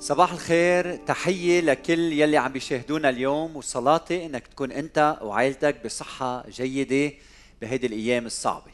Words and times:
صباح 0.00 0.32
الخير 0.32 0.96
تحية 0.96 1.60
لكل 1.60 2.12
يلي 2.12 2.36
عم 2.36 2.52
بيشاهدونا 2.52 3.08
اليوم 3.08 3.56
وصلاتي 3.56 4.26
إنك 4.26 4.46
تكون 4.46 4.72
أنت 4.72 5.18
وعائلتك 5.22 5.84
بصحة 5.84 6.44
جيدة 6.48 7.16
بهيدي 7.60 7.86
الأيام 7.86 8.26
الصعبة. 8.26 8.70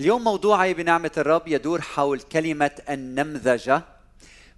اليوم 0.00 0.24
موضوعي 0.24 0.74
بنعمة 0.74 1.10
الرب 1.16 1.42
يدور 1.46 1.80
حول 1.80 2.20
كلمة 2.20 2.70
النمذجة 2.90 3.82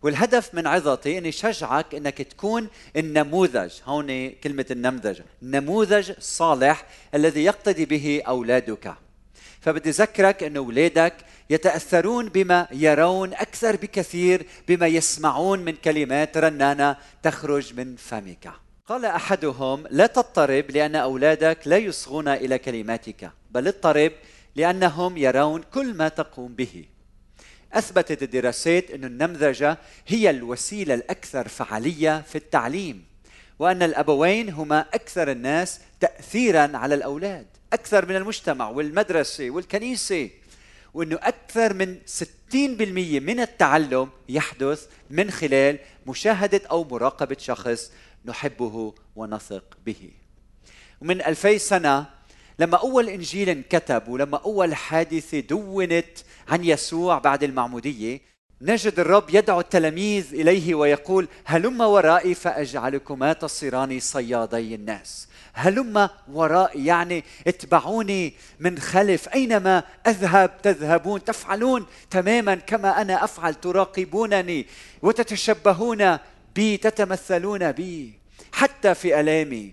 والهدف 0.02 0.54
من 0.54 0.66
عظتي 0.66 1.18
إني 1.18 1.32
شجعك 1.32 1.94
إنك 1.94 2.22
تكون 2.22 2.68
النموذج 2.96 3.72
هون 3.84 4.30
كلمة 4.30 4.66
النمذجة 4.70 5.24
النموذج 5.42 6.10
الصالح 6.10 6.86
الذي 7.14 7.44
يقتدي 7.44 7.84
به 7.84 8.22
أولادك 8.26 8.94
فبدي 9.60 9.90
اذكرك 9.90 10.42
إنه 10.42 10.58
اولادك 10.60 11.14
يتأثرون 11.50 12.28
بما 12.28 12.68
يرون 12.72 13.34
أكثر 13.34 13.76
بكثير 13.76 14.46
بما 14.68 14.86
يسمعون 14.86 15.58
من 15.58 15.72
كلمات 15.72 16.36
رنانة 16.36 16.96
تخرج 17.22 17.74
من 17.74 17.96
فمك. 17.96 18.50
قال 18.86 19.04
أحدهم 19.04 19.84
لا 19.90 20.06
تضطرب 20.06 20.70
لأن 20.70 20.96
أولادك 20.96 21.58
لا 21.64 21.76
يصغون 21.76 22.28
إلى 22.28 22.58
كلماتك 22.58 23.30
بل 23.50 23.68
اضطرب 23.68 24.12
لأنهم 24.56 25.16
يرون 25.16 25.62
كل 25.62 25.94
ما 25.94 26.08
تقوم 26.08 26.54
به. 26.54 26.84
أثبتت 27.72 28.22
الدراسات 28.22 28.90
إن 28.90 29.04
النمذجة 29.04 29.78
هي 30.06 30.30
الوسيلة 30.30 30.94
الأكثر 30.94 31.48
فعالية 31.48 32.20
في 32.20 32.36
التعليم 32.36 33.04
وأن 33.58 33.82
الأبوين 33.82 34.50
هما 34.50 34.80
أكثر 34.80 35.30
الناس 35.30 35.80
تاثيرا 36.00 36.76
على 36.76 36.94
الأولاد. 36.94 37.46
أكثر 37.72 38.06
من 38.06 38.16
المجتمع 38.16 38.68
والمدرسة 38.68 39.50
والكنيسة 39.50 40.30
وإنه 40.94 41.18
أكثر 41.22 41.74
من 41.74 41.98
60% 42.06 42.54
من 43.22 43.40
التعلم 43.40 44.08
يحدث 44.28 44.86
من 45.10 45.30
خلال 45.30 45.78
مشاهدة 46.06 46.60
أو 46.70 46.84
مراقبة 46.84 47.36
شخص 47.40 47.92
نحبه 48.24 48.94
ونثق 49.16 49.78
به. 49.86 50.10
ومن 51.00 51.22
2000 51.22 51.58
سنة 51.58 52.06
لما 52.58 52.76
أول 52.76 53.08
إنجيل 53.08 53.48
انكتب 53.48 54.08
ولما 54.08 54.38
أول 54.38 54.74
حادثة 54.74 55.40
دونت 55.40 56.18
عن 56.48 56.64
يسوع 56.64 57.18
بعد 57.18 57.42
المعمودية 57.42 58.20
نجد 58.62 59.00
الرب 59.00 59.24
يدعو 59.28 59.60
التلاميذ 59.60 60.34
إليه 60.34 60.74
ويقول 60.74 61.28
هلم 61.44 61.80
ورائي 61.80 62.34
فأجعلكما 62.34 63.32
تصيران 63.32 64.00
صيادي 64.00 64.74
الناس. 64.74 65.28
هلم 65.52 66.08
ورائي 66.32 66.86
يعني 66.86 67.24
اتبعوني 67.46 68.34
من 68.60 68.78
خلف. 68.78 69.28
أينما 69.28 69.82
أذهب 70.06 70.62
تذهبون 70.62 71.24
تفعلون 71.24 71.86
تماما 72.10 72.54
كما 72.54 73.00
أنا 73.00 73.24
أفعل 73.24 73.54
تراقبونني 73.54 74.66
وتتشبهون 75.02 76.18
بي 76.54 76.76
تتمثلون 76.76 77.72
بي 77.72 78.12
حتى 78.52 78.94
في 78.94 79.20
آلامي. 79.20 79.72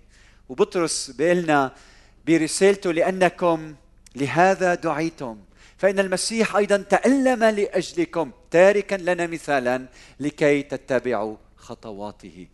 وبطرس 0.49 1.11
بيقلنا 1.11 1.71
برسالته 2.27 2.93
لأنكم 2.93 3.75
لهذا 4.15 4.75
دعيتم 4.75 5.37
فإن 5.85 5.99
المسيح 5.99 6.55
أيضا 6.55 6.77
تألم 6.77 7.43
لأجلكم. 7.43 8.31
تاركا 8.51 8.95
لنا 8.95 9.27
مثالا 9.27 9.85
لكي 10.19 10.63
تتبعوا 10.63 11.35
خطواته. 11.55 12.47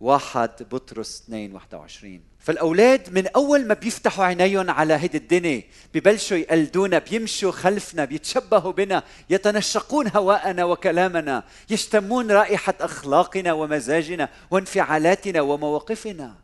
واحد 0.00 0.50
بطرس 0.70 1.22
2 1.26 1.54
21 1.54 2.20
فالأولاد 2.38 3.18
من 3.18 3.26
أول 3.26 3.66
ما 3.66 3.74
بيفتحوا 3.74 4.24
عينيهم 4.24 4.70
على 4.70 4.94
هيدي 4.94 5.16
الدنيا 5.16 5.62
ببلشوا 5.94 6.36
يقلدونا 6.36 6.98
بيمشوا 6.98 7.52
خلفنا 7.52 8.04
بيتشبهوا 8.04 8.72
بنا 8.72 9.02
يتنشقون 9.30 10.08
هواءنا 10.08 10.64
وكلامنا 10.64 11.44
يشتمون 11.70 12.30
رائحة 12.30 12.74
أخلاقنا 12.80 13.52
ومزاجنا 13.52 14.28
وانفعالاتنا 14.50 15.40
ومواقفنا. 15.40 16.34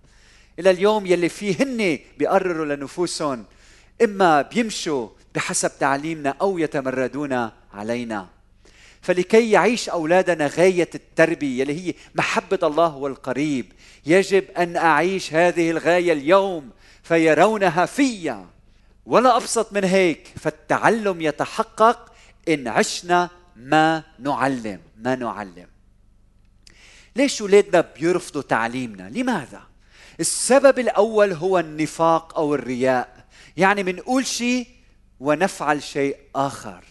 إلى 0.59 0.71
اليوم 0.71 1.07
يلي 1.07 1.29
فيه 1.29 1.63
هن 1.63 1.99
بيقرروا 2.19 2.77
لنفوسهم. 2.77 3.45
إما 4.03 4.43
بيمشوا 4.43 5.09
بحسب 5.35 5.71
تعليمنا 5.81 6.35
أو 6.41 6.59
يتمردون 6.59 7.51
علينا. 7.75 8.29
فلكي 9.03 9.51
يعيش 9.51 9.89
أولادنا 9.89 10.47
غاية 10.47 10.91
التربية 10.95 11.63
اللي 11.63 11.89
هي 11.89 11.95
محبة 12.15 12.59
الله 12.63 12.97
والقريب 12.97 13.73
يجب 14.07 14.45
أن 14.51 14.77
أعيش 14.77 15.35
هذه 15.35 15.71
الغاية 15.71 16.13
اليوم 16.13 16.71
فيرونها 17.03 17.87
فيا. 17.87 18.47
ولا 19.07 19.37
أبسط 19.37 19.73
من 19.73 19.85
هيك 19.85 20.29
فالتعلم 20.41 21.21
يتحقق 21.21 22.13
إن 22.49 22.69
عشنا 22.69 23.31
ما 23.57 24.03
نعلم 24.19 24.81
ما 24.99 25.15
نعلم. 25.15 25.67
ليش 27.17 27.41
اولادنا 27.43 27.81
بيرفضوا 27.81 28.43
تعليمنا؟ 28.43 29.11
لماذا؟ 29.11 29.63
السبب 30.21 30.79
الأول 30.79 31.33
هو 31.33 31.59
النفاق 31.59 32.39
أو 32.39 32.55
الرياء. 32.55 33.25
يعني 33.57 33.83
بنقول 33.83 34.27
شيء 34.27 34.67
ونفعل 35.23 35.83
شيء 35.83 36.17
آخر. 36.35 36.85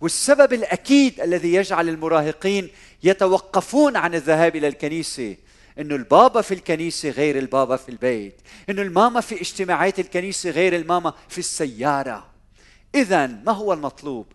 والسبب 0.00 0.52
الأكيد 0.52 1.20
الذي 1.20 1.54
يجعل 1.54 1.88
المراهقين 1.88 2.70
يتوقفون 3.02 3.96
عن 3.96 4.14
الذهاب 4.14 4.56
إلى 4.56 4.68
الكنيسة 4.68 5.36
إنه 5.78 5.94
البابا 5.94 6.40
في 6.40 6.54
الكنيسة 6.54 7.10
غير 7.10 7.38
البابا 7.38 7.76
في 7.76 7.88
البيت 7.88 8.34
إنه 8.70 8.82
الماما 8.82 9.20
في 9.20 9.40
اجتماعات 9.40 9.98
الكنيسة 9.98 10.50
غير 10.50 10.76
الماما 10.76 11.12
في 11.28 11.38
السيارة. 11.38 12.26
اذا 12.94 13.26
ما 13.26 13.52
هو 13.52 13.72
المطلوب؟ 13.72 14.26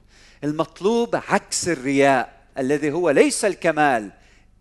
المطلوب 0.44 1.16
عكس 1.16 1.68
الرياء 1.68 2.41
الذي 2.58 2.91
هو 2.91 3.09
ليس 3.09 3.46
الكمال 3.46 4.12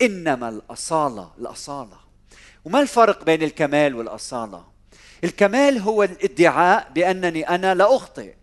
إنما 0.02 0.48
الأصالة 0.48 1.30
الأصالة. 1.38 1.96
وما 2.64 2.80
الفرق 2.80 3.24
بين 3.24 3.42
الكمال 3.42 3.94
والأصالة؟ 3.94 4.64
الكمال 5.24 5.78
هو 5.78 6.02
الادعاء 6.02 6.90
بأنني 6.94 7.48
أنا 7.48 7.74
لا 7.74 7.96
أخطئ. 7.96 8.34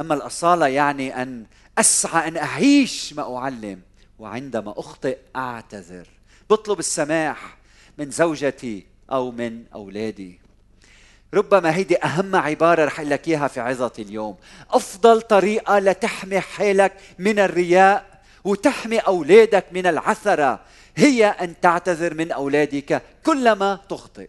أما 0.00 0.14
الأصالة 0.14 0.66
يعني 0.66 1.22
أن 1.22 1.46
أسعى 1.78 2.28
أن 2.28 2.36
اعيش 2.36 3.12
ما 3.12 3.36
أعلم 3.36 3.80
وعندما 4.18 4.74
أخطئ 4.76 5.18
أعتذر. 5.36 6.08
بطلب 6.50 6.78
السماح 6.78 7.56
من 7.98 8.10
زوجتي 8.10 8.86
أو 9.12 9.30
من 9.30 9.64
أولادي. 9.74 10.40
ربما 11.34 11.74
هيدي 11.74 12.04
أهم 12.04 12.36
عبارة 12.36 12.84
رح 12.84 13.00
أقول 13.00 13.10
لك 13.10 13.28
إياها 13.28 13.48
في 13.48 13.60
عظتي 13.60 14.02
اليوم. 14.02 14.36
أفضل 14.70 15.22
طريقة 15.22 15.78
لتحمي 15.78 16.40
حالك 16.40 16.92
من 17.18 17.38
الرياء 17.38 18.20
وتحمي 18.44 18.98
أولادك 18.98 19.64
من 19.72 19.86
العثرة 19.86 20.60
هي 20.96 21.26
أن 21.26 21.60
تعتذر 21.60 22.14
من 22.14 22.32
أولادك 22.32 23.02
كلما 23.26 23.80
تخطئ. 23.88 24.28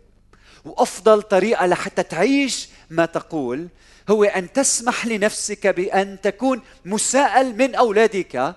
وأفضل 0.66 1.22
طريقة 1.22 1.66
لحتى 1.66 2.04
تعيش 2.04 2.70
ما 2.90 3.06
تقول 3.06 3.68
هو 4.10 4.24
أن 4.24 4.54
تسمح 4.54 5.06
لنفسك 5.06 5.68
بأن 5.68 6.22
تكون 6.22 6.62
مساءل 6.86 7.58
من 7.58 7.76
أولادك 7.76 8.56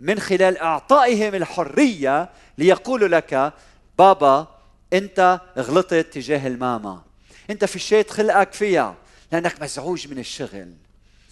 من 0.00 0.20
خلال 0.20 0.58
إعطائهم 0.58 1.34
الحرية 1.34 2.30
ليقولوا 2.58 3.08
لك 3.08 3.52
بابا 3.98 4.60
أنت 4.92 5.40
غلطت 5.58 5.94
تجاه 5.94 6.46
الماما. 6.46 7.02
أنت 7.50 7.64
فشيت 7.64 8.10
خلقك 8.10 8.52
فيها 8.52 8.96
لأنك 9.32 9.62
مزعوج 9.62 10.08
من 10.08 10.18
الشغل. 10.18 10.74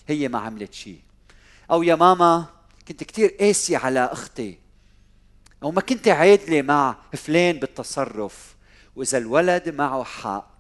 هي 0.08 0.28
ما 0.28 0.38
عملت 0.38 0.74
شيء. 0.74 1.00
أو 1.70 1.82
يا 1.82 1.94
ماما 1.94 2.46
كنت 2.88 3.04
كثير 3.04 3.28
قاسي 3.40 3.76
على 3.76 4.00
أختي 4.00 4.58
أو 5.62 5.70
ما 5.70 5.80
كنت 5.80 6.08
عادلة 6.08 6.62
مع 6.62 6.96
فلان 7.12 7.58
بالتصرف 7.58 8.56
وإذا 8.96 9.18
الولد 9.18 9.68
معه 9.68 10.04
حق 10.04 10.50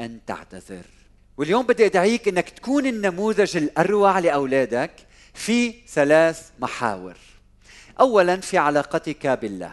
أن 0.00 0.20
تعتذر. 0.26 0.84
واليوم 1.36 1.66
بدي 1.66 1.86
أدعيك 1.86 2.28
إنك 2.28 2.50
تكون 2.50 2.86
النموذج 2.86 3.56
الأروع 3.56 4.18
لأولادك 4.18 4.90
في 5.34 5.74
ثلاث 5.88 6.50
محاور. 6.58 7.14
اولا 8.00 8.36
في 8.36 8.58
علاقتك 8.58 9.26
بالله. 9.26 9.72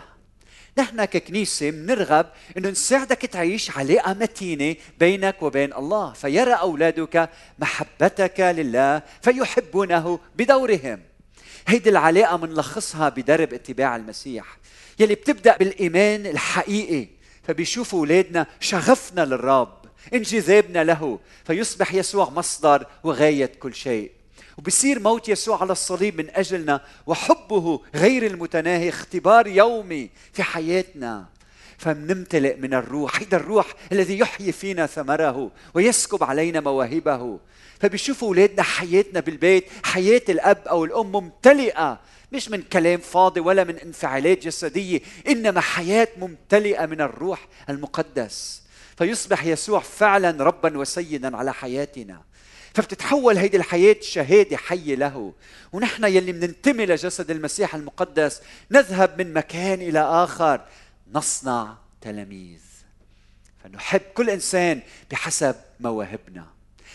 نحن 0.78 1.06
ككنيسة 1.06 1.69
بنرغب 1.69 2.25
إنه 2.58 2.69
نساعدك 2.69 3.18
تعيش 3.18 3.78
علاقة 3.78 4.13
متينة 4.13 4.75
بينك 5.00 5.44
وبين 5.44 5.74
الله، 5.74 6.13
فيرى 6.13 6.54
أولادك 6.54 7.30
محبتك 7.60 8.40
لله 8.40 9.02
فيحبونه 9.22 10.19
بدورهم. 10.36 11.00
هيدي 11.68 11.90
العلاقة 11.90 12.38
منلخصها 12.38 13.10
بدرب 13.10 13.54
اتباع 13.54 13.96
المسيح 13.96 14.57
يلي 15.00 15.16
بتبدأ 15.16 15.57
بالإيمان 15.57 16.25
الحقيقي 16.25 17.07
فبيشوفوا 17.44 18.00
أولادنا 18.00 18.48
شغفنا 18.60 19.25
للرب 19.25 19.81
انجذابنا 20.13 20.83
له 20.83 21.19
فيصبح 21.45 21.94
يسوع 21.94 22.30
مصدر 22.30 22.86
وغاية 23.03 23.51
كل 23.59 23.75
شيء. 23.75 24.12
وبصير 24.57 25.00
موت 25.00 25.30
يسوع 25.30 25.62
على 25.62 25.71
الصليب 25.71 26.18
من 26.21 26.30
أجلنا 26.30 26.81
وحبه 27.07 27.81
غير 27.95 28.25
المتناهي 28.25 28.89
اختبار 28.89 29.48
يومي 29.48 30.09
في 30.33 30.44
حياتنا. 30.44 31.25
فمنمتلئ 31.77 32.56
من 32.56 32.74
الروح 32.74 33.19
هيدا 33.19 33.38
الروح 33.38 33.74
الذي 33.92 34.19
يحيي 34.19 34.51
فينا 34.51 34.86
ثمره 34.86 35.51
ويسكب 35.74 36.24
علينا 36.24 36.59
مواهبه. 36.59 37.39
فبيشوفوا 37.80 38.27
أولادنا 38.27 38.63
حياتنا 38.63 39.19
بالبيت 39.19 39.65
حياة 39.83 40.21
الأب 40.30 40.68
أو 40.68 40.86
الأم 40.86 41.12
ممتلئة 41.12 42.00
مش 42.31 42.50
من 42.50 42.62
كلام 42.62 43.00
فاضي 43.00 43.39
ولا 43.39 43.63
من 43.63 43.75
انفعالات 43.75 44.45
جسدية 44.45 45.01
إنما 45.27 45.62
حياة 45.62 46.07
ممتلئة 46.18 46.86
من 46.86 47.01
الروح 47.01 47.47
المقدس. 47.69 48.61
فيصبح 49.01 49.45
يسوع 49.45 49.80
فعلا 49.80 50.44
ربا 50.44 50.77
وسيدا 50.77 51.38
على 51.38 51.53
حياتنا. 51.53 52.21
فبتتحول 52.74 53.38
هيدي 53.38 53.57
الحياة 53.57 53.95
شهادة 54.01 54.57
حية 54.57 54.95
له. 54.95 55.33
ونحن 55.74 56.03
يلي 56.03 56.33
مننتمي 56.33 56.86
لجسد 56.86 57.31
المسيح 57.31 57.75
المقدس 57.75 58.42
نذهب 58.71 59.21
من 59.21 59.33
مكان 59.33 59.81
إلى 59.81 60.00
آخر 60.00 60.62
نصنع 61.13 61.77
تلاميذ. 62.01 62.62
فنحب 63.63 64.01
كل 64.13 64.30
إنسان 64.30 64.81
بحسب 65.12 65.56
مواهبنا. 65.80 66.47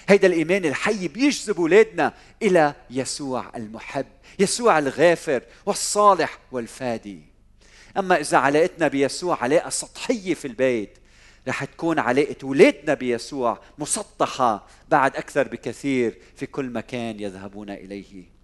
هيدا 0.09 0.26
الإيمان 0.26 0.64
الحي 0.64 1.09
بيجذب 1.09 1.61
أولادنا 1.61 2.14
إلى 2.43 2.75
يسوع 2.91 3.52
المحب 3.56 4.06
يسوع 4.38 4.79
الغافر 4.79 5.43
والصالح 5.67 6.38
والفادي. 6.52 7.23
أما 7.97 8.20
إذا 8.20 8.38
علاقتنا 8.38 8.88
بيسوع 8.88 9.43
علاقة 9.43 9.70
سطحية 9.70 10.35
في 10.35 10.44
البيت 10.44 10.99
رح 11.49 11.65
تكون 11.65 11.99
علاقة 11.99 12.47
ولادنا 12.47 12.95
بيسوع 12.95 13.61
مسطحة 13.79 14.67
بعد 14.89 15.17
أكثر 15.17 15.49
بكثير 15.49 16.19
في 16.37 16.47
كل 16.47 16.71
مكان 16.71 17.21
يذهبون 17.21 17.71
إليه. 17.71 18.37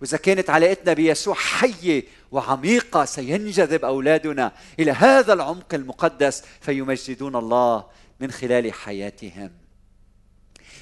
وإذا 0.00 0.16
كانت 0.16 0.50
علاقتنا 0.50 0.92
بيسوع 0.92 1.34
حية 1.34 2.04
وعميقة 2.32 3.04
سينجذب 3.04 3.84
أولادنا 3.84 4.52
إلى 4.78 4.92
هذا 4.92 5.32
العمق 5.32 5.74
المقدس 5.74 6.42
فيمجدون 6.60 7.36
الله 7.36 7.84
من 8.20 8.30
خلال 8.30 8.72
حياتهم. 8.72 9.50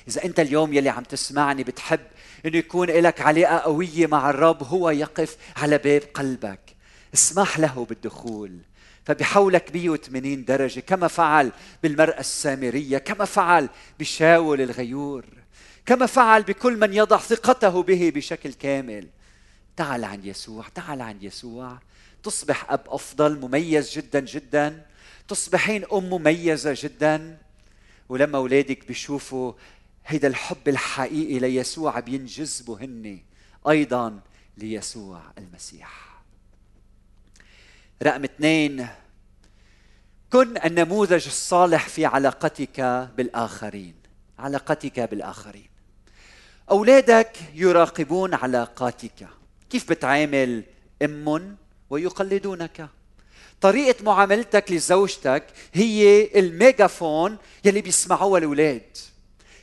إذا 0.08 0.24
أنت 0.24 0.40
اليوم 0.40 0.72
يلي 0.72 0.88
عم 0.88 1.02
تسمعني 1.02 1.64
بتحب 1.64 2.00
أنه 2.46 2.56
يكون 2.56 2.90
لك 2.90 3.20
علاقة 3.20 3.58
قوية 3.58 4.06
مع 4.06 4.30
الرب 4.30 4.62
هو 4.62 4.90
يقف 4.90 5.36
على 5.56 5.78
باب 5.78 6.02
قلبك. 6.14 6.60
اسمح 7.14 7.58
له 7.58 7.86
بالدخول. 7.88 8.58
فبحولك 9.08 9.76
180 9.76 10.44
درجة 10.44 10.80
كما 10.80 11.08
فعل 11.08 11.52
بالمرأة 11.82 12.20
السامرية 12.20 12.98
كما 12.98 13.24
فعل 13.24 13.68
بشاول 13.98 14.60
الغيور 14.60 15.24
كما 15.86 16.06
فعل 16.06 16.42
بكل 16.42 16.76
من 16.76 16.94
يضع 16.94 17.18
ثقته 17.18 17.82
به 17.82 18.12
بشكل 18.14 18.52
كامل. 18.52 19.08
تعال 19.76 20.04
عن 20.04 20.24
يسوع 20.24 20.68
تعال 20.74 21.02
عن 21.02 21.18
يسوع. 21.20 21.78
تصبح 22.22 22.72
أب 22.72 22.80
أفضل 22.86 23.38
مميز 23.38 23.90
جدا 23.92 24.20
جدا. 24.20 24.86
تصبحين 25.28 25.84
أم 25.92 26.10
مميزة 26.10 26.74
جدا. 26.76 27.38
ولما 28.08 28.38
أولادك 28.38 28.86
بيشوفوا 28.88 29.52
هيدا 30.06 30.28
الحب 30.28 30.68
الحقيقي 30.68 31.38
ليسوع 31.38 32.00
بينجذبوا 32.00 32.78
هن 32.78 33.18
أيضا 33.68 34.20
ليسوع 34.56 35.22
المسيح. 35.38 36.07
رقم 38.02 38.24
اثنين 38.24 38.86
كن 40.32 40.56
النموذج 40.64 41.26
الصالح 41.26 41.88
في 41.88 42.06
علاقتك 42.06 43.08
بالآخرين. 43.16 43.94
علاقتك 44.38 45.00
بالآخرين. 45.00 45.68
أولادك 46.70 47.32
يراقبون 47.54 48.34
علاقاتك. 48.34 49.28
كيف 49.70 49.90
بتعامل 49.90 50.62
أم 51.02 51.56
ويقلدونك؟ 51.90 52.88
طريقة 53.60 54.04
معاملتك 54.04 54.72
لزوجتك 54.72 55.44
هي 55.72 56.28
الميجافون 56.38 57.36
يلي 57.64 57.80
بيسمعوها 57.80 58.38
الأولاد. 58.38 58.96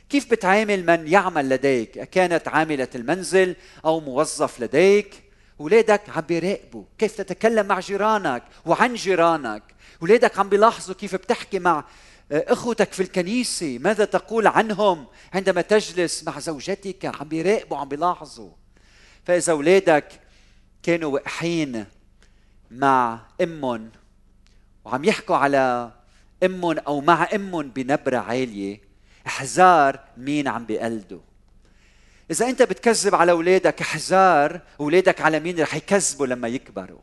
كيف 0.08 0.30
بتعامل 0.30 0.86
من 0.86 1.08
يعمل 1.08 1.48
لديك؟ 1.48 1.90
كانت 1.90 2.48
عاملة 2.48 2.88
المنزل 2.94 3.56
أو 3.84 4.00
موظف 4.00 4.60
لديك؟ 4.60 5.25
أولادك 5.60 6.02
عم 6.08 6.20
بيراقبوا 6.20 6.84
كيف 6.98 7.16
تتكلم 7.16 7.66
مع 7.66 7.80
جيرانك 7.80 8.42
وعن 8.66 8.94
جيرانك. 8.94 9.62
أولادك 10.02 10.38
عم 10.38 10.48
بيلاحظوا 10.48 10.94
كيف 10.94 11.14
بتحكي 11.14 11.58
مع 11.58 11.84
آه، 12.32 12.44
أخوتك 12.48 12.92
في 12.92 13.02
الكنيسة 13.02 13.78
ماذا 13.80 14.04
تقول 14.04 14.46
عنهم 14.46 15.06
عندما 15.34 15.60
تجلس 15.60 16.24
مع 16.24 16.38
زوجتك؟ 16.38 17.04
عم 17.20 17.28
بيراقبوا 17.28 17.76
عم 17.76 17.88
بيلاحظوا. 17.88 18.50
فإذا 19.24 19.52
أولادك 19.52 20.20
كانوا 20.82 21.14
وقحين 21.14 21.84
مع 22.70 23.20
أمهم 23.40 23.90
وعم 24.84 25.04
يحكوا 25.04 25.36
على 25.36 25.92
أمهم 26.42 26.78
أو 26.78 27.00
مع 27.00 27.28
أمهم 27.34 27.68
بنبرة 27.68 28.16
عالية 28.16 28.80
أحذار 29.26 30.00
مين 30.16 30.48
عم 30.48 30.66
بيقلدوا. 30.66 31.20
إذا 32.30 32.48
أنت 32.48 32.62
بتكذب 32.62 33.14
على 33.14 33.32
أولادك 33.32 33.80
أحذار 33.80 34.60
أولادك 34.80 35.20
على 35.20 35.40
مين؟ 35.40 35.60
رح 35.60 35.74
يكذبوا 35.74 36.26
لما 36.26 36.48
يكبروا. 36.48 37.00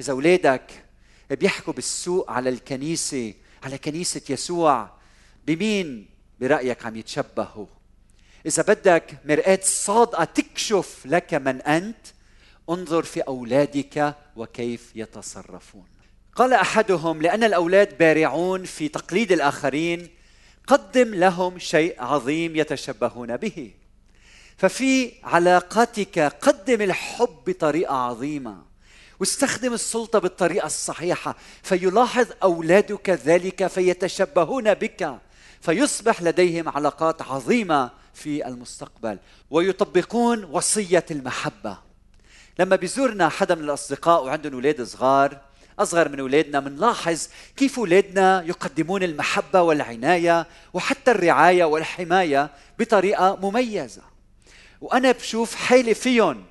إذا 0.00 0.12
أولادك 0.12 0.84
بيحكوا 1.30 1.72
بالسوق 1.72 2.30
على 2.30 2.50
الكنيسة 2.50 3.34
على 3.62 3.78
كنيسة 3.78 4.22
يسوع 4.28 4.90
بمين؟ 5.46 6.08
برأيك 6.40 6.86
عم 6.86 6.96
يتشبهوا. 6.96 7.66
إذا 8.46 8.62
بدك 8.62 9.18
مرآة 9.24 9.60
صادقة 9.62 10.24
تكشف 10.24 11.02
لك 11.04 11.34
من 11.34 11.62
أنت 11.62 12.06
انظر 12.70 13.02
في 13.02 13.20
أولادك 13.20 14.14
وكيف 14.36 14.92
يتصرفون. 14.94 15.86
قال 16.34 16.52
أحدهم 16.52 17.22
لأن 17.22 17.44
الأولاد 17.44 17.98
بارعون 17.98 18.64
في 18.64 18.88
تقليد 18.88 19.32
الآخرين 19.32 20.08
قدم 20.66 21.14
لهم 21.14 21.58
شيء 21.58 22.02
عظيم 22.02 22.56
يتشبهون 22.56 23.36
به. 23.36 23.70
ففي 24.60 25.12
علاقاتك 25.24 26.18
قدم 26.18 26.82
الحب 26.82 27.38
بطريقة 27.46 27.94
عظيمة 27.94 28.62
واستخدم 29.20 29.72
السلطة 29.72 30.18
بالطريقة 30.18 30.66
الصحيحة 30.66 31.36
فيلاحظ 31.62 32.26
أولادك 32.42 33.10
ذلك 33.10 33.66
فيتشبهون 33.66 34.74
بك 34.74 35.18
فيصبح 35.60 36.22
لديهم 36.22 36.68
علاقات 36.68 37.22
عظيمة 37.22 37.90
في 38.14 38.46
المستقبل 38.46 39.18
ويطبقون 39.50 40.44
وصية 40.44 41.06
المحبة. 41.10 41.78
لما 42.58 42.76
بيزورنا 42.76 43.28
حدا 43.28 43.54
من 43.54 43.64
الأصدقاء 43.64 44.24
وعندهم 44.24 44.52
أولاد 44.52 44.82
صغار 44.82 45.40
أصغر 45.78 46.08
من 46.08 46.20
اولادنا 46.20 46.60
بنلاحظ 46.60 47.28
كيف 47.56 47.78
اولادنا 47.78 48.42
يقدمون 48.46 49.02
المحبة 49.02 49.62
والعناية 49.62 50.46
وحتى 50.74 51.10
الرعاية 51.10 51.64
والحماية 51.64 52.50
بطريقة 52.78 53.38
مميزة. 53.42 54.09
وأنا 54.80 55.12
بشوف 55.12 55.54
حالي 55.54 55.94
فيهم. 55.94 56.44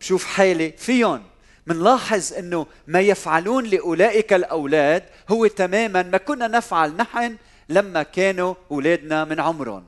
بشوف 0.00 0.24
حالي 0.24 0.72
فيهم. 0.72 1.22
منلاحظ 1.66 2.32
إنه 2.32 2.66
ما 2.86 3.00
يفعلون 3.00 3.64
لأولئك 3.64 4.32
الأولاد 4.32 5.02
هو 5.28 5.46
تماما 5.46 6.02
ما 6.02 6.18
كنا 6.18 6.48
نفعل 6.48 6.96
نحن 6.96 7.36
لما 7.68 8.02
كانوا 8.02 8.54
أولادنا 8.70 9.24
من 9.24 9.40
عمرهم. 9.40 9.84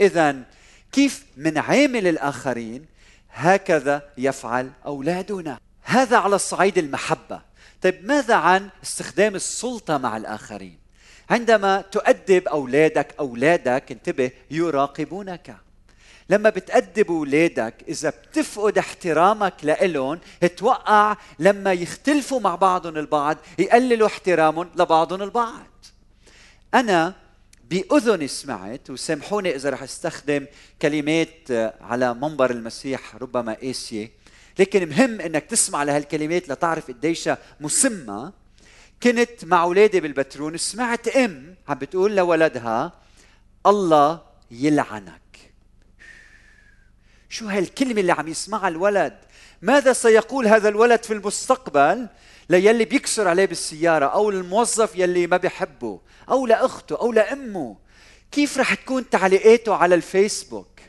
اذا 0.00 0.36
كيف 0.92 1.24
منعامل 1.36 2.06
الآخرين 2.06 2.86
هكذا 3.30 4.02
يفعل 4.18 4.70
أولادنا؟ 4.86 5.58
هذا 5.82 6.16
على 6.16 6.36
الصعيد 6.36 6.78
المحبة. 6.78 7.40
طيب 7.82 8.04
ماذا 8.04 8.34
عن 8.34 8.68
استخدام 8.82 9.34
السلطة 9.34 9.98
مع 9.98 10.16
الآخرين؟ 10.16 10.78
عندما 11.30 11.80
تؤدب 11.80 12.48
أولادك 12.48 13.14
أولادك 13.18 13.92
انتبه 13.92 14.30
يراقبونك. 14.50 15.56
لما 16.30 16.50
بتأدب 16.50 17.10
أولادك 17.10 17.74
إذا 17.88 18.10
بتفقد 18.10 18.78
احترامك 18.78 19.54
لإلهم 19.62 20.20
توقع 20.56 21.16
لما 21.38 21.72
يختلفوا 21.72 22.40
مع 22.40 22.54
بعضهم 22.54 22.96
البعض 22.96 23.36
يقللوا 23.58 24.06
احترامهم 24.06 24.68
لبعضهم 24.76 25.22
البعض. 25.22 25.66
أنا 26.74 27.14
بأذني 27.70 28.28
سمعت 28.28 28.90
وسامحوني 28.90 29.56
إذا 29.56 29.70
رح 29.70 29.82
أستخدم 29.82 30.46
كلمات 30.82 31.50
على 31.80 32.14
منبر 32.14 32.50
المسيح 32.50 33.16
ربما 33.16 33.52
قاسية 33.52 34.10
لكن 34.58 34.88
مهم 34.88 35.20
إنك 35.20 35.44
تسمع 35.44 35.82
لهالكلمات 35.82 36.48
لتعرف 36.48 36.88
قديش 36.88 37.30
مسمى. 37.60 38.32
كنت 39.02 39.44
مع 39.44 39.62
أولادي 39.62 40.00
بالبترون 40.00 40.56
سمعت 40.56 41.08
أم 41.08 41.54
عم 41.68 41.78
بتقول 41.78 42.16
لولدها 42.16 42.92
الله 43.66 44.20
يلعنك. 44.50 45.27
شو 47.28 47.48
هالكلمة 47.48 48.00
اللي 48.00 48.12
عم 48.12 48.28
يسمعها 48.28 48.68
الولد؟ 48.68 49.18
ماذا 49.62 49.92
سيقول 49.92 50.46
هذا 50.46 50.68
الولد 50.68 51.02
في 51.02 51.12
المستقبل؟ 51.12 52.08
ليلي 52.50 52.84
بيكسر 52.84 53.28
عليه 53.28 53.44
بالسيارة 53.44 54.06
أو 54.06 54.30
الموظف 54.30 54.96
يلي 54.96 55.26
ما 55.26 55.36
بيحبه 55.36 56.00
أو 56.28 56.46
لأخته 56.46 56.96
أو 57.00 57.12
لأمه. 57.12 57.76
كيف 58.32 58.58
رح 58.58 58.74
تكون 58.74 59.10
تعليقاته 59.10 59.74
على 59.74 59.94
الفيسبوك؟ 59.94 60.80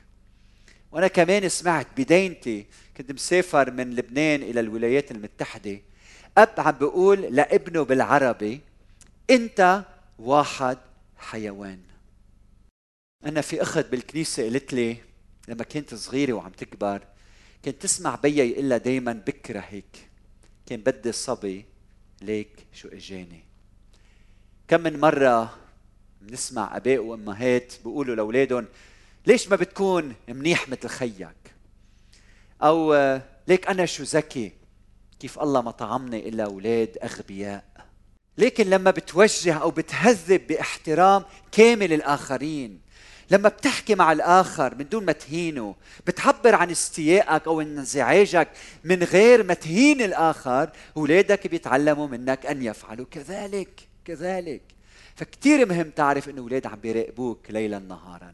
وأنا 0.91 1.07
كمان 1.07 1.49
سمعت 1.49 1.87
بدينتي 1.97 2.65
كنت 2.97 3.11
مسافر 3.11 3.71
من 3.71 3.95
لبنان 3.95 4.41
إلى 4.41 4.59
الولايات 4.59 5.11
المتحدة. 5.11 5.79
أب 6.37 6.53
عم 6.57 6.71
بيقول 6.71 7.21
لابنه 7.21 7.83
بالعربي 7.83 8.61
أنت 9.29 9.83
واحد 10.19 10.77
حيوان. 11.17 11.79
أنا 13.25 13.41
في 13.41 13.61
أخت 13.61 13.85
بالكنيسة 13.85 14.43
قالت 14.43 14.73
لي 14.73 14.97
لما 15.49 15.63
كنت 15.63 15.95
صغيرة 15.95 16.33
وعم 16.33 16.51
تكبر 16.51 17.01
كنت 17.65 17.81
تسمع 17.81 18.15
بيا 18.15 18.43
يقول 18.43 18.69
لها 18.69 18.77
دايما 18.77 19.13
بكره 19.13 19.59
هيك. 19.59 20.09
كان 20.65 20.81
بدي 20.81 21.09
الصبي 21.09 21.65
ليك 22.21 22.65
شو 22.73 22.87
إجاني. 22.87 23.43
كم 24.67 24.81
من 24.81 24.99
مرة 24.99 25.57
بنسمع 26.21 26.77
أباء 26.77 26.99
وأمهات 26.99 27.73
بيقولوا 27.83 28.15
لأولادهم 28.15 28.67
ليش 29.27 29.47
ما 29.47 29.55
بتكون 29.55 30.15
منيح 30.27 30.69
مثل 30.69 30.87
خيك؟ 30.87 31.55
أو 32.63 32.93
ليك 33.47 33.67
أنا 33.67 33.85
شو 33.85 34.03
ذكي؟ 34.03 34.51
كيف 35.19 35.39
الله 35.39 35.61
ما 35.61 35.71
طعمني 35.71 36.29
إلا 36.29 36.45
أولاد 36.45 36.97
أغبياء؟ 37.03 37.63
لكن 38.37 38.69
لما 38.69 38.91
بتوجه 38.91 39.53
أو 39.53 39.71
بتهذب 39.71 40.47
باحترام 40.47 41.23
كامل 41.51 41.93
الآخرين 41.93 42.81
لما 43.31 43.49
بتحكي 43.49 43.95
مع 43.95 44.11
الآخر 44.11 44.75
من 44.75 44.89
دون 44.89 45.05
ما 45.05 45.11
تهينه 45.11 45.75
بتعبر 46.07 46.55
عن 46.55 46.71
استيائك 46.71 47.47
أو 47.47 47.61
انزعاجك 47.61 48.47
من 48.83 49.03
غير 49.03 49.43
ما 49.43 49.53
تهين 49.53 50.01
الآخر 50.01 50.69
اولادك 50.97 51.47
بيتعلموا 51.47 52.07
منك 52.07 52.45
أن 52.45 52.63
يفعلوا 52.63 53.05
كذلك 53.11 53.87
كذلك. 54.05 54.61
فكتير 55.15 55.65
مهم 55.65 55.89
تعرف 55.89 56.29
انه 56.29 56.41
أولاد 56.41 56.67
عم 56.67 56.79
بيراقبوك 56.79 57.39
ليلا 57.49 57.79
نهارا. 57.79 58.33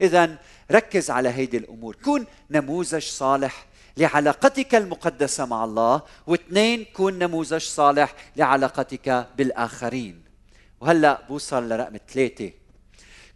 اذا 0.00 0.38
ركز 0.70 1.10
على 1.10 1.28
هيدي 1.28 1.56
الأمور. 1.56 1.96
كون 2.04 2.26
نموذج 2.50 3.02
صالح 3.02 3.66
لعلاقتك 3.96 4.74
المقدسة 4.74 5.46
مع 5.46 5.64
الله 5.64 6.02
واثنين 6.26 6.84
كون 6.84 7.18
نموذج 7.18 7.62
صالح 7.62 8.14
لعلاقتك 8.36 9.26
بالآخرين. 9.38 10.22
وهلأ 10.80 11.22
بوصل 11.28 11.68
لرقم 11.68 11.96
ثلاثة 12.08 12.59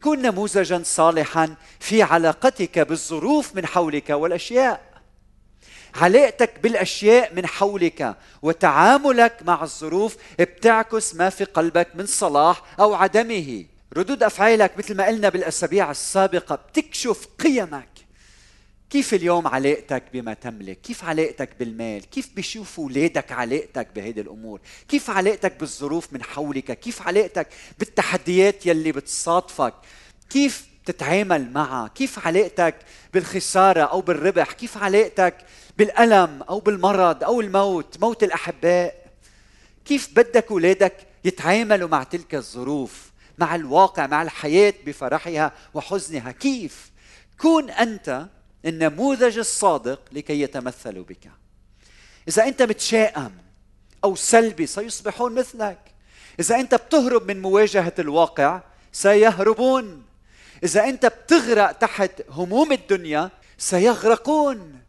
كن 0.05 0.23
نموذجا 0.23 0.83
صالحا 0.85 1.55
في 1.81 2.03
علاقتك 2.03 2.79
بالظروف 2.79 3.57
من 3.57 3.67
حولك 3.67 4.11
والأشياء. 4.11 4.81
علاقتك 5.95 6.61
بالأشياء 6.63 7.35
من 7.35 7.47
حولك 7.47 8.17
وتعاملك 8.43 9.37
مع 9.47 9.63
الظروف 9.63 10.17
بتعكس 10.39 11.15
ما 11.15 11.31
في 11.31 11.45
قلبك 11.45 11.89
من 11.95 12.07
صلاح 12.07 12.63
أو 12.81 12.95
عدمه. 12.95 13.65
ردود 13.97 14.23
أفعالك 14.23 14.79
مثل 14.79 14.97
ما 14.97 15.07
قلنا 15.07 15.29
بالأسابيع 15.29 15.91
السابقة 15.91 16.55
بتكشف 16.55 17.27
قيمك. 17.39 17.94
كيف 18.95 19.15
اليوم 19.15 19.47
علاقتك 19.47 20.03
بما 20.13 20.35
تملك؟ 20.35 20.81
كيف 20.81 21.05
علاقتك 21.05 21.51
بالمال؟ 21.59 22.11
كيف 22.11 22.29
بيشوفوا 22.37 22.85
اولادك 22.85 23.33
علاقتك 23.33 23.89
بهذه 23.95 24.21
الأمور؟ 24.21 24.61
كيف 24.89 25.11
علاقتك 25.11 25.61
بالظروف 25.61 26.13
من 26.13 26.23
حولك؟ 26.23 26.79
كيف 26.79 27.03
علاقتك 27.03 27.49
بالتحديات 27.79 28.67
يلي 28.67 28.93
بتصادفك؟ 28.93 29.75
كيف 30.31 30.67
تتعامل 30.85 31.53
معها؟ 31.53 31.89
كيف 31.89 32.27
علاقتك 32.27 32.75
بالخسارة 33.15 33.83
أو 33.83 34.01
بالربح؟ 34.01 34.53
كيف 34.53 34.79
علاقتك 34.79 35.37
بالألم 35.79 36.43
أو 36.43 36.61
بالمرض 36.61 37.25
أو 37.25 37.41
الموت؟ 37.41 37.99
موت 38.01 38.23
الأحباء؟ 38.23 39.07
كيف 39.85 40.09
بدك 40.17 40.51
اولادك 40.51 40.97
يتعاملوا 41.25 41.89
مع 41.89 42.03
تلك 42.03 42.35
الظروف 42.35 43.11
مع 43.39 43.55
الواقع 43.55 44.07
مع 44.07 44.23
الحياة 44.23 44.75
بفرحها 44.87 45.53
وحزنها؟ 45.75 46.33
كيف؟ 46.33 46.91
كون 47.39 47.71
أنت 47.71 48.27
النموذج 48.65 49.39
الصادق 49.39 50.01
لكي 50.13 50.41
يتمثلوا 50.41 51.05
بك. 51.05 51.31
إذا 52.29 52.45
أنت 52.45 52.63
متشائم 52.63 53.33
أو 54.05 54.15
سلبي 54.15 54.67
سيصبحون 54.67 55.35
مثلك. 55.35 55.79
إذا 56.41 56.57
أنت 56.61 56.75
بتهرب 56.75 57.29
من 57.29 57.43
مواجهة 57.43 57.95
الواقع 57.99 58.61
سيهربون. 58.93 60.03
إذا 60.65 60.85
أنت 60.85 61.07
بتغرق 61.07 61.73
تحت 61.73 62.11
هموم 62.31 62.73
الدنيا 62.73 63.31
سيغرقون. 63.59 64.81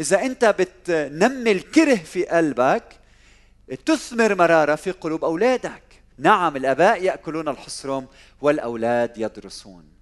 إذا 0.00 0.22
أنت 0.22 0.44
بتنمي 0.44 1.52
الكره 1.52 1.94
في 1.94 2.24
قلبك 2.24 2.84
تثمر 3.86 4.34
مرارة 4.34 4.74
في 4.74 4.90
قلوب 4.90 5.24
أولادك. 5.24 5.82
نعم 6.18 6.56
الآباء 6.56 7.02
يأكلون 7.02 7.48
الحصرم 7.48 8.06
والأولاد 8.40 9.18
يدرسون. 9.18 9.95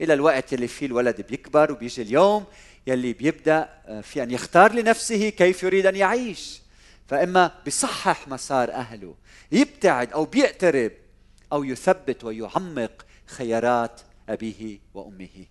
إلى 0.00 0.14
الوقت 0.14 0.52
اللي 0.52 0.68
فيه 0.68 0.86
الولد 0.86 1.20
بيكبر 1.20 1.72
وبيجي 1.72 2.02
اليوم 2.02 2.44
يلي 2.86 3.12
بيبدأ 3.12 3.68
آه، 3.86 4.00
في 4.00 4.22
أن 4.22 4.30
يختار 4.30 4.72
لنفسه 4.72 5.28
كيف 5.28 5.62
يريد 5.62 5.86
أن 5.86 5.96
يعيش. 5.96 6.62
فإما 7.08 7.50
بصحح 7.66 8.28
مسار 8.28 8.72
أهله 8.72 9.14
يبتعد 9.52 10.12
أو 10.12 10.24
بيقترب 10.24 10.92
أو 11.52 11.64
يثبت 11.64 12.24
ويعمق 12.24 13.06
خيارات 13.26 14.00
أبيه 14.28 14.78
وأمه. 14.94 15.46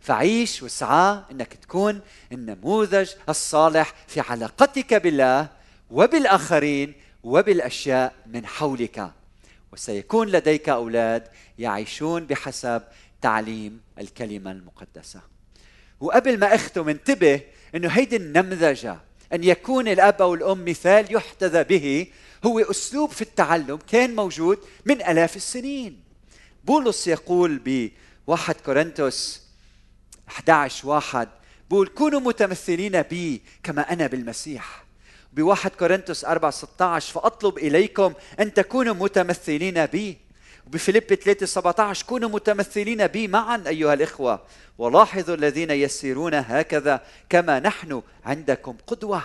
فعيش 0.00 0.62
واسعى 0.62 1.22
إنك 1.30 1.54
تكون 1.54 2.00
النموذج 2.32 3.10
الصالح 3.28 3.94
في 4.06 4.20
علاقتك 4.20 4.94
بالله 4.94 5.48
وبالآخرين 5.90 6.94
وبالأشياء 7.22 8.14
من 8.26 8.46
حولك. 8.46 9.10
وسيكون 9.72 10.28
لديك 10.28 10.68
أولاد 10.68 11.28
يعيشون 11.58 12.26
بحسب 12.26 12.82
تعليم 13.22 13.80
الكلمة 13.98 14.50
المقدسة. 14.50 15.20
وقبل 16.00 16.38
ما 16.38 16.54
أختم 16.54 16.88
انتبه 16.88 17.40
أنه 17.74 17.88
هيدي 17.88 18.16
النمذجة 18.16 18.98
أن 19.32 19.44
يكون 19.44 19.88
الأب 19.88 20.22
أو 20.22 20.34
الأم 20.34 20.64
مثال 20.64 21.14
يحتذى 21.14 21.64
به 21.64 22.06
هو 22.46 22.60
أسلوب 22.60 23.10
في 23.10 23.22
التعلم 23.22 23.78
كان 23.90 24.14
موجود 24.14 24.58
من 24.84 24.94
ألاف 24.94 25.36
السنين. 25.36 26.00
بولس 26.64 27.06
يقول 27.06 27.60
بواحد 28.26 28.54
كورنثوس 28.54 29.42
11 30.28 30.88
واحد 30.88 31.28
بقول 31.70 31.88
كونوا 31.88 32.20
متمثلين 32.20 33.02
بي 33.02 33.42
كما 33.62 33.92
أنا 33.92 34.06
بالمسيح. 34.06 34.84
بواحد 35.32 35.70
كورنثوس 35.70 36.24
4 36.24 36.50
16 36.50 37.12
فأطلب 37.12 37.58
إليكم 37.58 38.12
أن 38.40 38.54
تكونوا 38.54 38.94
متمثلين 38.94 39.86
بي. 39.86 40.18
وبفيليب 40.68 41.14
3 41.14 41.46
17 41.46 42.06
كونوا 42.06 42.28
متمثلين 42.28 43.06
بي 43.06 43.28
معا 43.28 43.62
أيها 43.66 43.94
الإخوة. 43.94 44.40
ولاحظوا 44.78 45.34
الذين 45.34 45.70
يسيرون 45.70 46.34
هكذا 46.34 47.02
كما 47.28 47.60
نحن 47.60 48.02
عندكم 48.24 48.76
قدوة. 48.86 49.22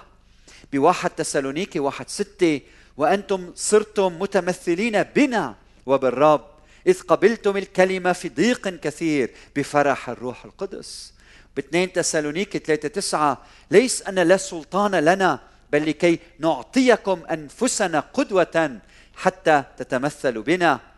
بواحد 0.74 1.10
تسالونيكي 1.10 1.80
واحد 1.80 2.10
ستة 2.10 2.62
وأنتم 2.98 3.52
صرتم 3.56 4.20
متمثلين 4.20 5.04
بنا. 5.04 5.56
وبالرب 5.86 6.46
إذ 6.88 7.02
قبلتم 7.02 7.58
الكلمة 7.58 8.14
في 8.14 8.30
ضيق 8.30 8.68
كثير 8.68 9.32
بفرح 9.56 10.10
الروح 10.10 10.46
القدس. 10.46 11.14
باثنين 11.56 11.94
تسالونيكي 11.94 12.60
ثلاثة 12.60 12.88
تسعة 12.88 13.42
ليس 13.72 14.02
أن 14.02 14.20
لا 14.20 14.38
سلطان 14.38 14.96
لنا 14.96 15.40
بل 15.72 15.90
لكي 15.90 16.20
نعطيكم 16.40 17.22
أنفسنا 17.32 18.00
قدوة 18.00 18.80
حتى 19.16 19.64
تتمثلوا 19.78 20.44
بنا. 20.44 20.93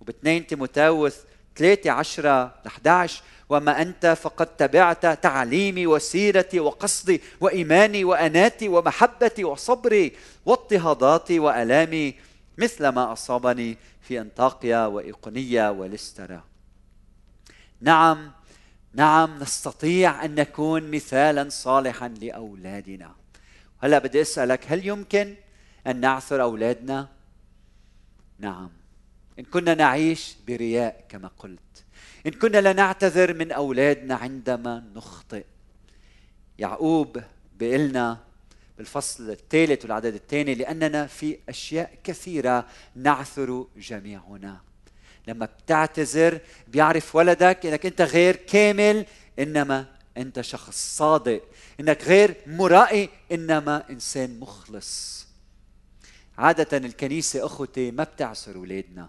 وباثنين 0.00 0.46
تيموتاوس 0.46 1.16
3 1.56 1.90
10 1.90 2.44
ل 2.64 2.66
11 2.66 3.22
وما 3.48 3.82
أنت 3.82 4.06
فقد 4.06 4.46
تبعت 4.46 5.06
تعليمي 5.06 5.86
وسيرتي 5.86 6.60
وقصدي 6.60 7.20
وإيماني 7.40 8.04
وأناتي 8.04 8.68
ومحبتي 8.68 9.44
وصبري 9.44 10.12
واضطهاداتي 10.46 11.38
وألامي 11.38 12.14
مثل 12.58 12.88
ما 12.88 13.12
أصابني 13.12 13.78
في 14.02 14.20
أنطاقيا 14.20 14.86
وإيقونية 14.86 15.70
ولسترا 15.70 16.44
نعم 17.80 18.32
نعم 18.94 19.38
نستطيع 19.38 20.24
أن 20.24 20.34
نكون 20.34 20.90
مثالا 20.90 21.48
صالحا 21.48 22.08
لأولادنا. 22.08 23.14
هلا 23.82 23.98
بدي 23.98 24.20
أسألك 24.20 24.72
هل 24.72 24.86
يمكن 24.86 25.34
أن 25.86 26.00
نعثر 26.00 26.42
أولادنا؟ 26.42 27.08
نعم. 28.38 28.70
إن 29.40 29.44
كنا 29.44 29.74
نعيش 29.74 30.36
برياء 30.46 31.04
كما 31.08 31.30
قلت. 31.38 31.84
إن 32.26 32.30
كنا 32.30 32.58
لا 32.60 32.72
نعتذر 32.72 33.34
من 33.34 33.52
أولادنا 33.52 34.14
عندما 34.14 34.84
نخطئ. 34.94 35.44
يعقوب 36.58 37.22
بيقلنا 37.58 38.18
بالفصل 38.78 39.30
الثالث 39.30 39.82
والعدد 39.84 40.14
الثاني 40.14 40.54
لأننا 40.54 41.06
في 41.06 41.38
أشياء 41.48 41.98
كثيرة 42.04 42.66
نعثر 42.96 43.66
جميعنا. 43.76 44.60
لما 45.28 45.46
بتعتذر 45.46 46.40
بيعرف 46.68 47.16
ولدك 47.16 47.66
إنك 47.66 47.86
أنت 47.86 48.02
غير 48.02 48.36
كامل 48.36 49.06
إنما 49.38 49.86
أنت 50.16 50.40
شخص 50.40 50.96
صادق. 50.96 51.42
إنك 51.80 52.04
غير 52.04 52.36
مرائي 52.46 53.08
إنما 53.32 53.90
إنسان 53.90 54.40
مخلص. 54.40 55.26
عادة 56.38 56.76
الكنيسة 56.76 57.46
أخوتي 57.46 57.90
ما 57.90 58.04
بتعصر 58.04 58.54
أولادنا. 58.56 59.08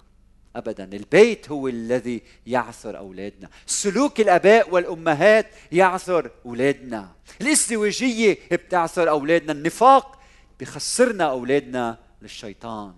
ابدا. 0.55 0.84
البيت 0.84 1.51
هو 1.51 1.67
الذي 1.67 2.22
يعثر 2.48 2.98
أولادنا. 2.98 3.50
سلوك 3.65 4.20
الآباء 4.20 4.70
والأمهات 4.70 5.48
يعثر 5.72 6.31
أولادنا. 6.46 7.12
الازدواجيه 7.41 8.38
بتعثر 8.51 9.10
أولادنا. 9.10 9.51
النفاق 9.51 10.20
بخسرنا 10.60 11.24
أولادنا 11.24 11.98
للشيطان. 12.22 12.93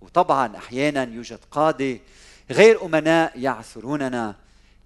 وطبعا 0.00 0.56
أحيانا 0.56 1.14
يوجد 1.14 1.38
قاده 1.50 1.98
غير 2.50 2.86
أمناء 2.86 3.38
يعثروننا. 3.38 4.36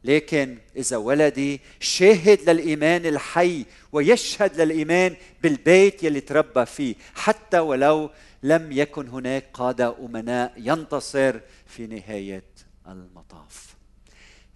لكن 0.05 0.59
إذا 0.77 0.97
ولدي 0.97 1.61
شاهد 1.81 2.51
للإيمان 2.51 3.07
الحي 3.07 3.65
ويشهد 3.93 4.61
للإيمان 4.61 5.17
بالبيت 5.43 6.03
يلي 6.03 6.21
تربى 6.21 6.67
فيه. 6.67 6.95
حتى 7.15 7.59
ولو 7.59 8.11
لم 8.47 8.73
يكن 8.73 9.09
هناك 9.09 9.45
قادة 9.55 9.95
أمناء 10.05 10.53
ينتصر 10.57 11.41
في 11.67 11.87
نهاية 11.87 12.45
المطاف. 12.89 13.77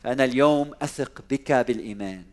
فأنا 0.02 0.24
اليوم 0.24 0.74
أثق 0.82 1.22
بك 1.30 1.52
بالإيمان 1.52 2.24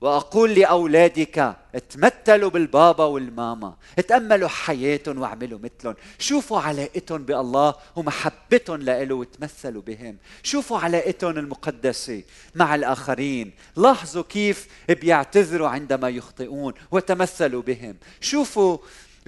وأقول 0.00 0.54
لأولادك 0.54 1.56
تمثلوا 1.90 2.50
بالبابا 2.50 3.04
والماما 3.04 3.76
تاملوا 4.08 4.48
حياتهم 4.48 5.18
واعملوا 5.18 5.58
مثلهم. 5.58 5.94
شوفوا 6.18 6.60
علاقتهم 6.60 7.24
بالله 7.24 7.74
ومحبتهم 7.96 8.82
له 8.82 9.14
وتمثلوا 9.14 9.82
بهم. 9.82 10.16
شوفوا 10.42 10.78
علاقتهم 10.78 11.38
المقدسة 11.38 12.22
مع 12.54 12.74
الآخرين. 12.74 13.52
لاحظوا 13.76 14.22
كيف 14.22 14.68
بيعتذروا 14.88 15.68
عندما 15.68 16.08
يخطئون 16.08 16.74
وتمثلوا 16.90 17.62
بهم. 17.62 17.96
شوفوا 18.20 18.78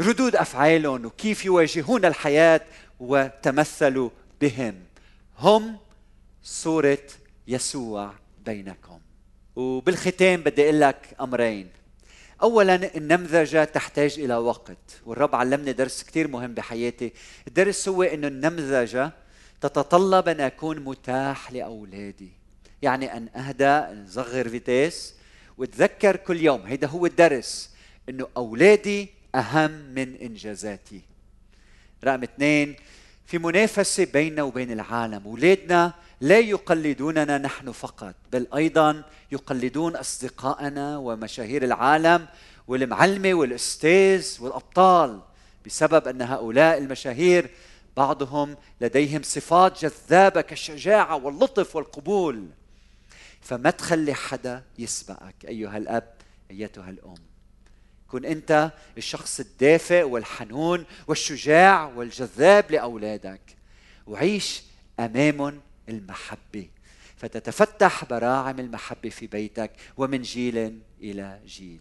ردود 0.00 0.36
أفعالهم 0.36 1.06
وكيف 1.06 1.44
يواجهون 1.44 2.04
الحياة 2.04 2.60
وتمثلوا 3.00 4.10
بهم. 4.40 4.74
هم 5.38 5.76
صورة 6.42 6.98
يسوع 7.48 8.12
بينكم. 8.46 8.98
وبالختام 9.56 10.40
بدي 10.40 10.64
أقول 10.64 10.80
لك 10.80 11.16
أمرين. 11.20 11.68
اولا 12.42 12.96
النمذجة 12.96 13.64
تحتاج 13.64 14.18
إلى 14.18 14.36
وقت. 14.36 15.00
والرب 15.06 15.34
علمني 15.34 15.72
درس 15.72 16.02
كثير 16.02 16.28
مهم 16.28 16.54
بحياتي. 16.54 17.12
الدرس 17.48 17.88
هو 17.88 18.02
انه 18.02 18.28
النمذجة 18.28 19.12
تتطلب 19.60 20.28
أن 20.28 20.40
أكون 20.40 20.80
متاح 20.80 21.52
لأولادي. 21.52 22.32
يعني 22.82 23.16
أن 23.16 23.28
اهدى 23.28 24.04
صغر 24.10 24.48
فيتيس. 24.48 25.14
وأتذكر 25.58 26.16
كل 26.16 26.42
يوم 26.42 26.60
هيدا 26.66 26.86
هو 26.86 27.06
الدرس 27.06 27.70
إنه 28.08 28.28
أولادي 28.36 29.08
أهم 29.34 29.70
من 29.70 30.16
إنجازاتي. 30.16 31.00
رقم 32.04 32.22
اثنين 32.22 32.76
في 33.26 33.38
منافسة 33.38 34.04
بيننا 34.04 34.42
وبين 34.42 34.72
العالم 34.72 35.22
اولادنا 35.26 35.92
لا 36.20 36.38
يقلدوننا 36.38 37.38
نحن 37.38 37.72
فقط 37.72 38.14
بل 38.32 38.46
أيضا 38.56 39.02
يقلدون 39.32 39.96
أصدقائنا 39.96 40.98
ومشاهير 40.98 41.64
العالم 41.64 42.26
والمعلمة 42.68 43.34
والأستاذ 43.34 44.36
والأبطال 44.40 45.20
بسبب 45.66 46.08
أن 46.08 46.22
هؤلاء 46.22 46.78
المشاهير 46.78 47.50
بعضهم 47.96 48.56
لديهم 48.80 49.22
صفات 49.22 49.84
جذابة 49.84 50.40
كالشجاعه 50.40 51.16
واللطف 51.16 51.76
والقبول. 51.76 52.48
فما 53.40 53.70
تخلي 53.70 54.14
حدا 54.14 54.62
يسبقك 54.78 55.34
أيها 55.48 55.76
الأب 55.76 56.14
أيتها 56.50 56.90
الأم. 56.90 57.33
كن 58.14 58.24
أنت 58.24 58.70
الشخص 58.98 59.40
الدافئ 59.40 60.02
والحنون 60.02 60.84
والشجاع 61.08 61.84
والجذاب 61.84 62.70
لأولادك. 62.70 63.40
وعيش 64.06 64.62
امامهم 65.00 65.60
المحبة. 65.88 66.68
فتتفتح 67.16 68.04
براعم 68.04 68.60
المحبة 68.60 69.08
في 69.08 69.26
بيتك 69.26 69.70
ومن 69.96 70.22
جيل 70.22 70.78
إلى 71.00 71.40
جيل. 71.46 71.80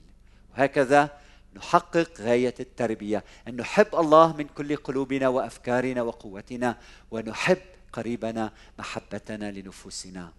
وهكذا 0.51 1.17
نحقق 1.55 2.21
غاية 2.21 2.55
التربية. 2.59 3.23
أن 3.47 3.55
نحب 3.55 3.95
الله 3.95 4.35
من 4.37 4.47
كل 4.47 4.75
قلوبنا 4.75 5.27
وأفكارنا 5.27 6.01
وقوتنا 6.01 6.77
ونحب 7.11 7.61
قريبنا 7.93 8.53
محبتنا 8.79 9.51
لنفوسنا. 9.51 10.33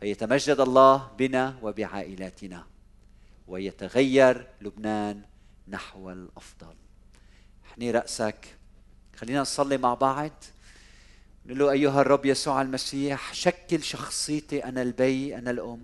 فيتمجد 0.00 0.60
الله 0.60 1.10
بنا 1.18 1.58
وبعائلاتنا. 1.62 2.66
ويتغير 3.50 4.46
لبنان 4.60 5.20
نحو 5.68 6.10
الأفضل. 6.10 6.74
احني 7.66 7.90
رأسك. 7.90 8.46
خلينا 9.16 9.40
نصلي 9.40 9.78
مع 9.78 9.94
بعض. 9.94 10.30
نقول 11.46 11.58
له 11.58 11.70
أيها 11.70 12.00
الرب 12.00 12.26
يسوع 12.26 12.62
المسيح 12.62 13.34
شكل 13.34 13.82
شخصيتي 13.82 14.64
أنا 14.64 14.82
البي 14.82 15.38
أنا 15.38 15.50
الأم. 15.50 15.80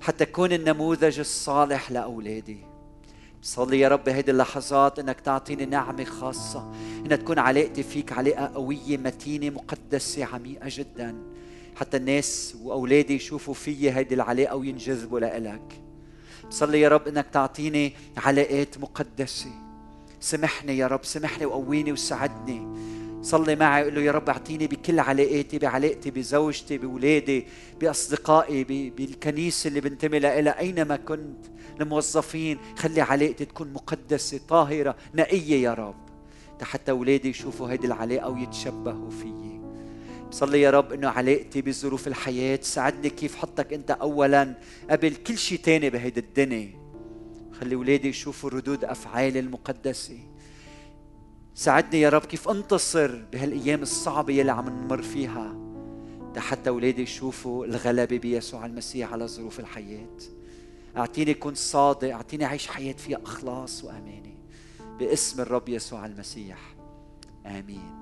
حتى 0.00 0.24
أكون 0.24 0.52
النموذج 0.52 1.18
الصالح 1.18 1.90
لأولادي. 1.90 2.58
صلي 3.42 3.80
يا 3.80 3.88
رب 3.88 4.08
هذه 4.08 4.30
اللحظات 4.30 4.98
إنك 4.98 5.20
تعطيني 5.20 5.66
نعمة 5.66 6.04
خاصة. 6.04 6.72
ان 7.06 7.08
تكون 7.08 7.38
علاقتي 7.38 7.82
فيك 7.82 8.12
علاقة 8.12 8.46
قوية 8.46 8.96
متينة 8.96 9.50
مقدسة 9.50 10.24
عميقة 10.24 10.66
جدا. 10.68 11.22
حتى 11.76 11.96
الناس 11.96 12.56
وأولادي 12.62 13.14
يشوفوا 13.14 13.54
في 13.54 13.90
هذه 13.90 14.14
العلاقة 14.14 14.56
وينجذبوا 14.56 15.20
لإلك. 15.20 15.89
صلي 16.50 16.80
يا 16.80 16.88
رب 16.88 17.08
إنك 17.08 17.26
تعطيني 17.32 17.92
علاقات 18.16 18.78
مقدسة. 18.78 19.50
سمحني 20.20 20.78
يا 20.78 20.86
رب 20.86 21.04
سمحني 21.04 21.46
وقويني 21.46 21.92
وساعدني. 21.92 22.68
صلي 23.22 23.56
معي 23.56 23.84
قل 23.84 23.94
له 23.94 24.00
يا 24.00 24.12
رب 24.12 24.28
أعطيني 24.28 24.66
بكل 24.66 25.00
علاقاتي 25.00 25.58
بعلاقتي 25.58 26.10
بزوجتي 26.10 26.78
بأولادي 26.78 27.46
بأصدقائي 27.80 28.64
بالكنيسة 28.90 29.68
اللي 29.68 29.80
بنتمي 29.80 30.18
لها. 30.18 30.58
أينما 30.58 30.96
كنت 30.96 31.46
الموظفين 31.80 32.58
خلي 32.78 33.00
علاقتي 33.00 33.44
تكون 33.44 33.72
مقدسة 33.72 34.40
طاهرة 34.48 34.96
نقية 35.14 35.62
يا 35.62 35.74
رب. 35.74 35.94
حتى 36.62 36.90
أولادي 36.90 37.28
يشوفوا 37.28 37.70
هيدي 37.70 37.86
العلاقة 37.86 38.28
ويتشبهوا 38.28 39.10
فيي. 39.10 39.49
بصلي 40.30 40.60
يا 40.60 40.70
رب 40.70 40.92
إنه 40.92 41.08
علاقتي 41.08 41.62
بظروف 41.62 42.06
الحياة 42.06 42.58
ساعدني 42.62 43.10
كيف 43.10 43.36
حطك 43.36 43.72
أنت 43.72 43.90
اولا 43.90 44.54
قبل 44.90 45.14
كل 45.14 45.38
شيء 45.38 45.58
تاني 45.58 45.90
بهيدي 45.90 46.20
الدنيا. 46.20 46.70
خلي 47.52 47.74
اولادي 47.74 48.08
يشوفوا 48.08 48.50
ردود 48.50 48.84
أفعالي 48.84 49.38
المقدسة. 49.38 50.18
ساعدني 51.54 52.00
يا 52.00 52.08
رب 52.08 52.24
كيف 52.24 52.48
أنتصر 52.48 53.22
بهالأيام 53.32 53.82
الصعبة 53.82 54.32
يلي 54.32 54.52
عم 54.52 54.68
نمر 54.68 55.02
فيها 55.02 55.56
حتى 56.36 56.70
اولادي 56.70 57.02
يشوفوا 57.02 57.66
الغلبة 57.66 58.18
بيسوع 58.18 58.66
المسيح 58.66 59.12
على 59.12 59.28
ظروف 59.28 59.60
الحياة. 59.60 60.16
أعطيني 60.96 61.34
كن 61.34 61.54
صادق 61.54 62.14
أعطيني 62.14 62.44
اعيش 62.44 62.66
حياة 62.66 62.92
فيها 62.92 63.18
إخلاص 63.24 63.84
وأمانة. 63.84 64.34
باسم 64.98 65.40
الرب 65.40 65.68
يسوع 65.68 66.06
المسيح. 66.06 66.58
آمين. 67.46 67.99